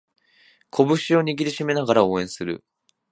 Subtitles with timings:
[0.71, 2.63] 拳を握りしめながら応援する